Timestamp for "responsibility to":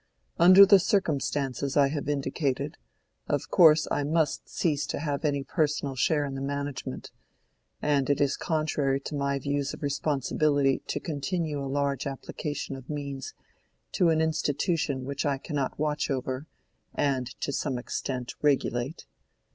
9.83-10.99